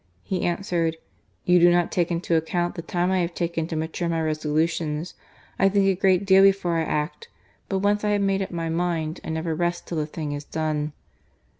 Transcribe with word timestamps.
He 0.23 0.41
answered, 0.41 0.97
You 1.45 1.59
do 1.59 1.69
not 1.69 1.91
take 1.91 2.09
into 2.09 2.33
account 2.35 2.73
the 2.73 2.81
time 2.81 3.11
I 3.11 3.19
have 3.19 3.35
taken 3.35 3.67
to 3.67 3.75
mature 3.75 4.09
my 4.09 4.19
resolutions. 4.19 5.13
I 5.59 5.69
think 5.69 5.85
a 5.85 5.93
great 5.93 6.25
deal 6.25 6.41
before 6.41 6.77
I 6.79 6.83
act; 6.85 7.27
but 7.69 7.77
once 7.83 8.03
I 8.03 8.09
have 8.09 8.21
made 8.21 8.41
up 8.41 8.49
my 8.49 8.67
mind, 8.67 9.19
I 9.23 9.29
never 9.29 9.53
rest 9.53 9.85
till 9.85 9.99
the 9.99 10.07
thing 10.07 10.31
is 10.31 10.43
done." 10.43 10.93